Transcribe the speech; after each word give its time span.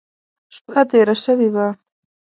شپه 0.55 0.81
تېره 0.89 1.15
شوې 1.23 1.49
وه. 1.53 1.67